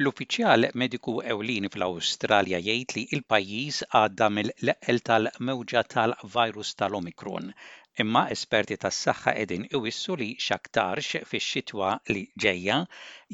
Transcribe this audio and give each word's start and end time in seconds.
L-uffiċjal 0.00 0.64
mediku 0.80 1.12
ewlieni 1.34 1.68
fl-Awstralja 1.74 2.58
jgħid 2.64 2.92
li 2.96 3.00
l-pajjiż 3.16 3.78
għadda 4.00 4.26
mill 4.34 4.52
leqel 4.68 5.00
tal-mewġa 5.08 5.80
tal-virus 5.94 6.70
tal-Omikron, 6.82 7.48
imma 8.04 8.22
esperti 8.34 8.76
tas-saħħa 8.84 9.34
qegħdin 9.38 9.64
iwissu 9.78 10.16
li 10.20 10.28
xaktarx 10.44 11.24
fix-xitwa 11.32 11.90
li 12.14 12.22
ġejja 12.46 12.76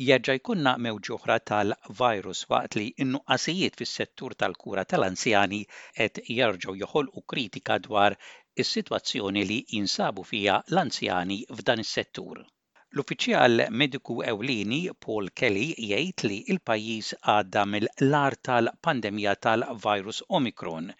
jerġa' 0.06 0.38
jkunna 0.40 0.74
mewġ 0.86 1.12
oħra 1.18 1.36
tal-virus 1.52 2.40
waqt 2.54 2.80
li 2.80 2.86
n-nuqqasijiet 3.08 3.76
fis-settur 3.82 4.32
tal-kura 4.44 4.86
tal-anzjani 4.94 5.62
qed 6.00 6.22
jerġgħu 6.38 6.78
joħolqu 6.86 7.26
kritika 7.34 7.76
dwar 7.90 8.16
is-sitwazzjoni 8.64 9.44
li 9.52 9.60
jinsabu 9.76 10.24
fija 10.32 10.62
l-anzjani 10.72 11.42
f'dan 11.60 11.84
is-settur. 11.84 12.46
L-Uffiċjal 12.94 13.62
Mediku 13.80 14.14
Ewlieni 14.32 14.76
Paul 15.04 15.28
Kelly 15.40 15.62
jgħid 15.86 16.22
li 16.28 16.34
l-pajjiż 16.54 17.08
għadda 17.32 17.62
mill-lar 17.70 18.36
tal-pandemija 18.48 19.32
tal-virus 19.46 20.20
Omicron, 20.38 20.92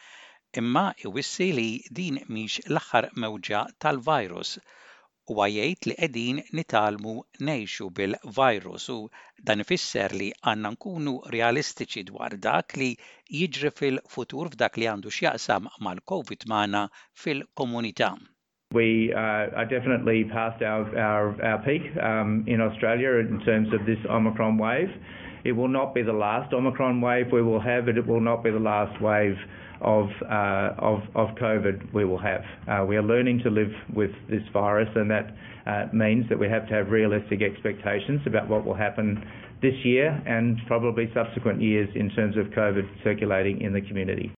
imma 0.62 0.82
iwissi 1.06 1.46
li 1.58 1.68
din 2.00 2.16
mhix 2.32 2.56
l-aħħar 2.66 3.06
mewġa 3.24 3.60
tal-virus 3.84 4.50
u 4.56 5.38
għajajt 5.46 5.88
li 5.92 5.96
edin 6.08 6.42
nitalmu 6.60 7.14
nejxu 7.50 7.88
bil-virus 8.00 8.88
u 8.96 8.98
dan 9.50 9.62
ifisser 9.66 10.16
li 10.22 10.32
għanna 10.42 10.74
nkunu 10.74 11.14
realistiċi 11.36 12.08
dwar 12.10 12.34
dak 12.48 12.74
li 12.82 12.90
jiġri 13.42 13.70
fil-futur 13.82 14.50
f'dak 14.56 14.82
li 14.82 14.90
għandu 14.96 15.14
xjaqsam 15.20 15.70
mal-Covid 15.78 16.50
mana 16.56 16.88
fil-komunità. 17.22 18.16
we 18.74 19.12
uh, 19.14 19.60
are 19.60 19.64
definitely 19.64 20.24
past 20.24 20.60
our 20.62 21.62
peak 21.64 21.82
um, 22.02 22.44
in 22.48 22.60
Australia 22.60 23.10
in 23.24 23.40
terms 23.46 23.68
of 23.72 23.86
this 23.86 23.98
Omicron 24.10 24.58
wave. 24.58 24.88
It 25.44 25.52
will 25.52 25.68
not 25.68 25.94
be 25.94 26.02
the 26.02 26.12
last 26.12 26.52
Omicron 26.52 27.00
wave 27.00 27.26
we 27.32 27.40
will 27.42 27.60
have, 27.60 27.86
but 27.86 27.96
it 27.96 28.06
will 28.06 28.20
not 28.20 28.42
be 28.42 28.50
the 28.50 28.58
last 28.58 29.00
wave 29.00 29.36
of 29.80 30.06
uh, 30.28 31.00
COVID 31.14 31.92
we 31.92 32.04
will 32.04 32.18
have. 32.18 32.42
Uh, 32.68 32.84
we 32.86 32.96
are 32.96 33.02
learning 33.02 33.40
to 33.44 33.50
live 33.50 33.70
with 33.94 34.10
this 34.30 34.42
virus, 34.52 34.88
and 34.96 35.10
that 35.10 35.34
means 35.94 36.28
that 36.28 36.38
we 36.38 36.48
have 36.48 36.66
to 36.68 36.74
have 36.74 36.88
realistic 36.88 37.42
expectations 37.42 38.20
about 38.26 38.48
what 38.48 38.64
will 38.64 38.74
happen 38.74 39.22
this 39.62 39.74
year 39.84 40.10
and 40.26 40.58
probably 40.66 41.10
subsequent 41.14 41.60
years 41.62 41.88
in 41.94 42.10
terms 42.10 42.36
of 42.36 42.46
COVID 42.46 42.88
circulating 43.04 43.60
in 43.60 43.72
the 43.72 43.80
community. 43.82 44.34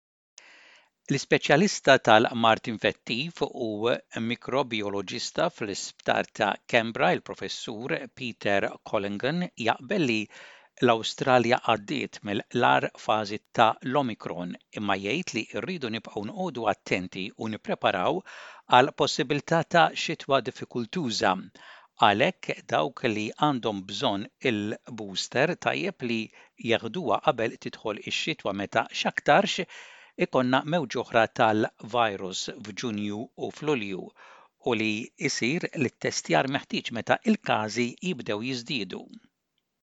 L-ispeċjalista 1.14 1.94
tal 2.08 2.26
martin 2.44 2.74
infettiv 2.76 3.42
u 3.66 3.90
mikrobiologista 4.30 5.44
fl-Isptar 5.54 6.30
ta' 6.40 6.48
Kembra, 6.74 7.10
il-professur 7.18 7.94
Peter 8.22 8.66
Collingen, 8.90 9.44
jaqbel 9.68 10.02
li 10.12 10.16
l-Awstralja 10.88 11.60
għaddiet 11.74 12.18
mill-lar 12.30 12.88
fażi 13.04 13.40
ta' 13.60 13.68
l-Omikron 13.92 14.58
imma 14.82 14.98
jgħid 15.04 15.36
li 15.38 15.46
rridu 15.68 15.94
nibqgħu 15.98 16.26
nqogħdu 16.32 16.66
attenti 16.76 17.28
u 17.38 17.52
nippreparaw 17.54 18.18
għal 18.80 18.92
possibilità 19.06 19.62
ta' 19.76 19.86
xitwa 20.06 20.42
diffikultuża. 20.50 21.36
Għalhekk 22.10 22.64
dawk 22.74 23.06
li 23.14 23.28
għandhom 23.50 23.86
bżonn 23.94 24.26
il-booster 24.52 25.54
tajjeb 25.68 26.10
li 26.12 26.20
jaħduha 26.74 27.22
qabel 27.30 27.60
tidħol 27.68 28.04
ix-xitwa 28.10 28.58
meta 28.64 28.90
x'aktarx 28.90 29.70
ikonna 30.18 30.62
mewġ 30.64 30.96
tal-virus 31.36 32.50
f'Ġunju 32.64 33.20
u 33.36 33.48
f'Lulju 33.58 34.04
u 34.66 34.74
li 34.80 34.94
jisir 35.20 35.68
l-testjar 35.76 36.48
meħtieġ 36.56 36.92
meta 36.96 37.18
il-każi 37.32 37.88
jibdew 38.02 38.40
jiżdiedu. 38.48 39.02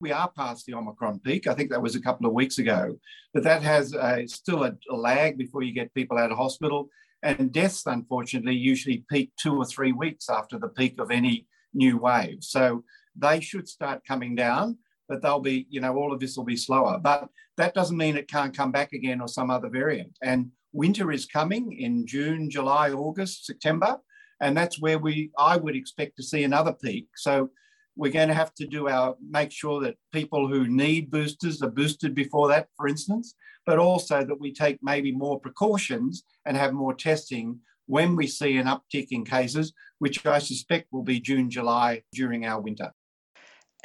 we 0.01 0.11
are 0.11 0.29
past 0.35 0.65
the 0.65 0.73
Omicron 0.73 1.17
peak. 1.19 1.47
I 1.47 1.53
think 1.53 1.69
that 1.69 1.81
was 1.81 1.95
a 1.95 2.01
couple 2.01 2.27
of 2.27 2.33
weeks 2.33 2.57
ago, 2.57 2.97
but 3.33 3.41
that 3.43 3.61
has 3.63 3.95
uh, 3.95 4.17
a, 4.19 4.27
still 4.27 4.65
a, 4.65 4.73
lag 4.93 5.37
before 5.37 5.63
you 5.63 5.71
get 5.71 5.93
people 5.93 6.17
out 6.17 6.29
of 6.29 6.35
hospital. 6.37 6.89
And 7.23 7.53
deaths, 7.53 7.83
unfortunately, 7.85 8.55
usually 8.55 9.05
peak 9.09 9.31
two 9.41 9.55
or 9.55 9.63
three 9.63 9.93
weeks 9.93 10.29
after 10.29 10.59
the 10.59 10.67
peak 10.67 10.95
of 10.99 11.09
any 11.09 11.47
new 11.73 11.95
wave. 11.97 12.43
So 12.43 12.83
they 13.15 13.39
should 13.39 13.69
start 13.69 14.01
coming 14.05 14.35
down. 14.35 14.77
but 15.13 15.21
they'll 15.21 15.39
be, 15.39 15.67
you 15.69 15.79
know, 15.79 15.95
all 15.95 16.11
of 16.11 16.19
this 16.19 16.35
will 16.35 16.43
be 16.43 16.57
slower. 16.57 16.97
But 16.99 17.29
that 17.57 17.75
doesn't 17.75 17.97
mean 17.97 18.17
it 18.17 18.27
can't 18.27 18.57
come 18.57 18.71
back 18.71 18.93
again 18.93 19.21
or 19.21 19.27
some 19.27 19.51
other 19.51 19.69
variant. 19.69 20.17
And 20.23 20.47
winter 20.71 21.11
is 21.11 21.27
coming 21.27 21.71
in 21.71 22.07
June, 22.07 22.49
July, 22.49 22.89
August, 22.91 23.45
September. 23.45 23.99
And 24.41 24.57
that's 24.57 24.81
where 24.81 24.97
we, 24.97 25.29
I 25.37 25.55
would 25.57 25.75
expect 25.75 26.17
to 26.17 26.23
see 26.23 26.43
another 26.43 26.73
peak. 26.73 27.09
So 27.15 27.51
we're 27.95 28.11
going 28.11 28.29
to 28.29 28.33
have 28.33 28.55
to 28.55 28.65
do 28.65 28.87
our 28.89 29.15
make 29.29 29.51
sure 29.51 29.79
that 29.81 29.97
people 30.11 30.47
who 30.47 30.67
need 30.67 31.11
boosters 31.11 31.61
are 31.61 31.69
boosted 31.69 32.15
before 32.15 32.47
that, 32.47 32.67
for 32.75 32.87
instance, 32.87 33.35
but 33.67 33.77
also 33.77 34.23
that 34.25 34.39
we 34.41 34.51
take 34.51 34.79
maybe 34.81 35.11
more 35.11 35.39
precautions 35.39 36.23
and 36.47 36.57
have 36.57 36.73
more 36.73 36.95
testing 36.95 37.59
when 37.85 38.15
we 38.15 38.25
see 38.25 38.57
an 38.57 38.65
uptick 38.65 39.09
in 39.11 39.23
cases, 39.25 39.73
which 39.99 40.25
I 40.25 40.39
suspect 40.39 40.87
will 40.91 41.03
be 41.03 41.19
June, 41.19 41.51
July 41.51 42.01
during 42.15 42.47
our 42.47 42.59
winter. 42.59 42.89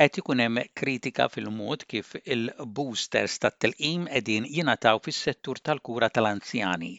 qed 0.01 0.17
ikun 0.21 0.41
hemm 0.43 0.59
kritika 0.81 1.25
fil-mod 1.37 1.81
kif 1.93 2.11
il-boosters 2.35 3.33
tat-telqim 3.45 4.03
qegħdin 4.11 4.45
jingħataw 4.57 5.01
fis-settur 5.07 5.61
tal-kura 5.69 6.09
tal-anzjani. 6.19 6.91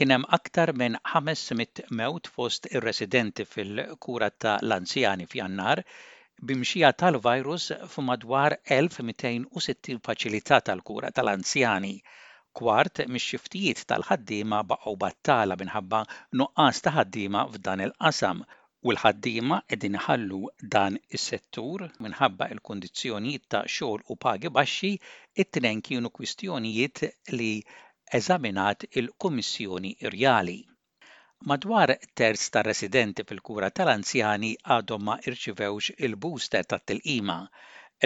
Kien 0.00 0.14
hemm 0.14 0.24
aktar 0.38 0.70
minn 0.82 0.96
500 1.16 1.84
mewt 2.00 2.30
fost 2.36 2.70
ir-residenti 2.72 3.44
fil-kura 3.52 4.30
tal-anzjani 4.44 5.28
f'Jannar 5.34 5.82
bimxija 6.52 6.92
tal-virus 7.02 7.66
f'madwar 7.96 8.56
1260 8.78 10.00
faċilità 10.08 10.62
tal-kura 10.70 11.12
tal-anzjani. 11.20 11.94
Kwart 12.60 13.04
mix-xiftijiet 13.14 13.84
tal-ħaddiema 13.92 14.62
baqgħu 14.72 14.96
battala 15.04 15.60
minħabba 15.66 16.02
nuqqas 16.40 16.82
ta' 16.88 16.96
ħaddiema 16.96 17.44
f'dan 17.52 17.84
il-qasam 17.90 18.46
u 18.86 18.92
l-ħaddiema 18.94 19.56
qegħdin 19.70 19.96
ħallu 20.04 20.36
dan 20.74 20.96
is-settur 21.18 21.86
minħabba 22.06 22.46
l-kundizzjonijiet 22.56 23.46
ta' 23.54 23.62
xogħol 23.76 24.04
u 24.06 24.16
pagi 24.26 24.52
baxxi, 24.58 24.90
it-tnejn 25.44 25.80
kienu 25.88 26.12
kwistjonijiet 26.18 27.02
li 27.40 27.48
eżaminat 28.18 28.86
il-Kummissjoni 29.02 29.96
Irjali. 30.08 30.60
Madwar 31.50 31.94
terz 32.20 32.46
ta' 32.54 32.62
residenti 32.68 33.26
fil-kura 33.26 33.72
tal-anzjani 33.80 34.52
għadhom 34.76 35.04
ma 35.08 35.18
irċivewx 35.30 35.96
il-booster 36.08 36.64
ta' 36.64 36.78
tilqima. 36.78 37.38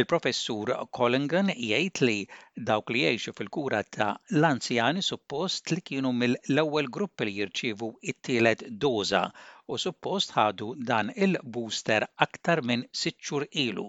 Il-professur 0.00 0.72
Collingan 0.96 1.50
jgħid 1.52 2.00
li 2.08 2.18
dawk 2.68 2.90
li 2.94 3.02
jgħixu 3.10 3.34
fil-kura 3.38 3.82
ta' 3.92 4.10
l-anzjani 4.38 5.04
suppost 5.04 5.72
li 5.76 5.84
kienu 5.92 6.12
mill-ewwel 6.22 6.88
grupp 6.96 7.24
li 7.28 7.34
jirċivu 7.42 7.90
it-tielet 8.14 8.68
doza 8.86 9.26
u 9.74 9.78
suppost 9.80 10.34
ħadu 10.36 10.66
dan 10.88 11.10
il-booster 11.16 12.04
aktar 12.26 12.60
minn 12.68 12.84
sitt 12.92 13.18
xhur 13.24 13.46
ilu. 13.52 13.86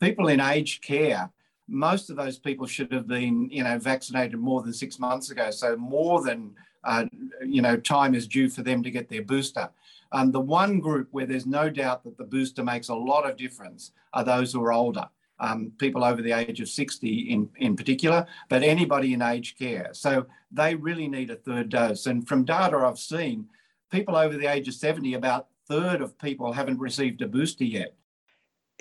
People 0.00 0.28
in 0.28 0.40
aged 0.40 0.80
care 0.84 1.28
most 1.66 2.08
of 2.10 2.16
those 2.16 2.38
people 2.38 2.66
should 2.66 2.90
have 2.92 3.06
been, 3.06 3.46
you 3.50 3.62
know, 3.62 3.78
vaccinated 3.78 4.38
more 4.40 4.62
than 4.62 4.72
six 4.72 4.98
months 4.98 5.28
ago. 5.30 5.50
So 5.50 5.76
more 5.76 6.22
than, 6.24 6.54
uh, 6.82 7.04
you 7.44 7.60
know, 7.60 7.76
time 7.76 8.14
is 8.14 8.26
due 8.26 8.48
for 8.48 8.62
them 8.62 8.82
to 8.82 8.90
get 8.90 9.08
their 9.10 9.22
booster. 9.22 9.68
And 10.12 10.32
the 10.32 10.40
one 10.40 10.80
group 10.80 11.08
where 11.12 11.26
there's 11.26 11.44
no 11.46 11.68
doubt 11.68 12.04
that 12.04 12.16
the 12.16 12.24
booster 12.24 12.64
makes 12.64 12.88
a 12.88 12.94
lot 12.94 13.28
of 13.28 13.36
difference 13.36 13.92
are 14.14 14.24
those 14.24 14.52
who 14.54 14.62
are 14.64 14.72
older. 14.72 15.08
Um, 15.40 15.70
people 15.78 16.02
over 16.04 16.22
the 16.22 16.32
age 16.32 16.58
of 16.62 16.68
60 16.70 17.06
in, 17.28 17.50
in 17.58 17.76
particular, 17.76 18.24
but 18.48 18.62
anybody 18.62 19.12
in 19.12 19.20
aged 19.20 19.58
care. 19.58 19.90
So 19.92 20.24
they 20.50 20.74
really 20.74 21.06
need 21.06 21.30
a 21.30 21.36
third 21.36 21.68
dose. 21.68 22.06
And 22.06 22.26
from 22.26 22.46
data 22.46 22.78
I've 22.78 22.98
seen, 22.98 23.46
people 23.90 24.16
over 24.16 24.36
the 24.36 24.46
age 24.46 24.68
of 24.68 24.74
70, 24.74 25.14
about 25.14 25.46
third 25.68 26.00
of 26.00 26.18
people 26.18 26.52
haven't 26.52 26.78
received 26.80 27.22
a 27.22 27.28
booster 27.28 27.64
yet. 27.64 27.94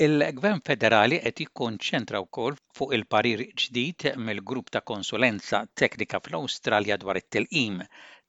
Il-Gvern 0.05 0.59
Federali 0.67 1.17
qed 1.23 1.39
jikkonċentra 1.41 2.19
wkoll 2.21 2.57
fuq 2.77 2.91
il-parir 2.97 3.39
ġdid 3.63 4.05
mill-grupp 4.27 4.67
ta' 4.75 4.83
konsulenza 4.91 5.61
teknika 5.81 6.19
fl-Awstralja 6.21 6.99
dwar 7.01 7.17
it-telqim 7.21 7.79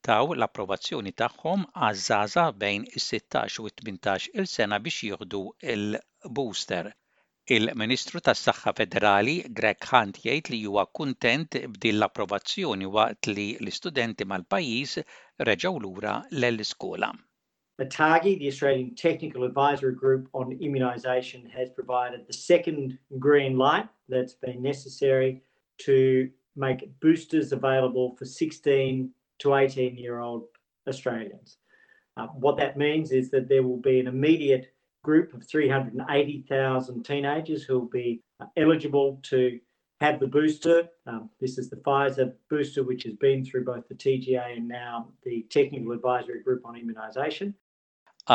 taw 0.08 0.30
l-approvazzjoni 0.36 1.12
tagħhom 1.22 1.66
għażaża 1.90 2.46
bejn 2.62 2.86
is-16 2.94 3.58
u 3.60 3.66
18 3.72 4.30
il-sena 4.40 4.80
biex 4.86 5.02
jieħdu 5.10 5.42
il-booster. 5.74 6.88
Il-Ministru 7.58 8.22
tas 8.24 8.40
saħħa 8.48 8.72
Federali 8.80 9.36
Greg 9.60 9.84
Hunt 9.92 10.22
jgħid 10.24 10.52
li 10.54 10.62
huwa 10.70 10.86
kuntent 11.00 11.60
b'din 11.76 11.98
l-approvazzjoni 12.00 12.88
waqt 12.96 13.32
li 13.34 13.48
l-istudenti 13.60 14.24
mal-pajjiż 14.32 14.98
lura 15.40 16.24
The 16.30 17.84
TAGI, 17.86 18.38
the 18.38 18.48
Australian 18.48 18.94
Technical 18.96 19.44
Advisory 19.44 19.94
Group 19.94 20.28
on 20.32 20.58
Immunisation, 20.58 21.48
has 21.50 21.70
provided 21.70 22.26
the 22.26 22.32
second 22.32 22.98
green 23.18 23.56
light 23.56 23.88
that's 24.08 24.34
been 24.34 24.60
necessary 24.62 25.42
to 25.82 26.28
make 26.56 26.90
boosters 27.00 27.52
available 27.52 28.16
for 28.18 28.24
16 28.24 29.10
to 29.38 29.54
18 29.54 29.96
year 29.96 30.18
old 30.18 30.44
Australians. 30.88 31.58
Uh, 32.16 32.26
what 32.34 32.56
that 32.56 32.76
means 32.76 33.12
is 33.12 33.30
that 33.30 33.48
there 33.48 33.62
will 33.62 33.76
be 33.80 34.00
an 34.00 34.08
immediate 34.08 34.72
group 35.04 35.32
of 35.34 35.46
380,000 35.46 37.04
teenagers 37.04 37.62
who 37.62 37.78
will 37.78 37.88
be 37.88 38.20
uh, 38.40 38.46
eligible 38.56 39.20
to 39.22 39.60
have 40.00 40.20
the 40.20 40.28
booster. 40.28 40.84
Um, 41.06 41.28
this 41.40 41.58
is 41.58 41.70
the 41.70 41.76
Pfizer 41.76 42.32
booster, 42.48 42.84
which 42.84 43.02
has 43.02 43.14
been 43.14 43.44
through 43.44 43.64
both 43.64 43.88
the 43.88 43.96
TGA 43.96 44.56
and 44.56 44.68
now 44.68 45.08
the 45.24 45.44
Technical 45.50 45.90
Advisory 45.92 46.40
Group 46.44 46.62
on 46.68 46.76
Immunisation. 46.78 47.52